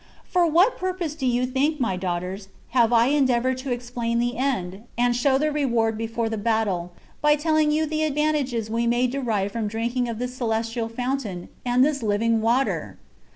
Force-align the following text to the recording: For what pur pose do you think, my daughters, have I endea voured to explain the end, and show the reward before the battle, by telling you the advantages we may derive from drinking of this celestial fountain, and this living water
For 0.25 0.47
what 0.47 0.79
pur 0.79 0.95
pose 0.95 1.13
do 1.13 1.27
you 1.27 1.45
think, 1.45 1.79
my 1.79 1.95
daughters, 1.95 2.47
have 2.69 2.91
I 2.91 3.09
endea 3.11 3.39
voured 3.39 3.57
to 3.59 3.71
explain 3.71 4.17
the 4.17 4.35
end, 4.35 4.81
and 4.97 5.15
show 5.15 5.37
the 5.37 5.51
reward 5.51 5.95
before 5.95 6.27
the 6.27 6.39
battle, 6.39 6.91
by 7.21 7.35
telling 7.35 7.69
you 7.71 7.85
the 7.85 8.01
advantages 8.01 8.67
we 8.67 8.87
may 8.87 9.05
derive 9.05 9.51
from 9.51 9.67
drinking 9.67 10.09
of 10.09 10.17
this 10.17 10.33
celestial 10.33 10.89
fountain, 10.89 11.49
and 11.63 11.85
this 11.85 12.01
living 12.01 12.41
water 12.41 12.97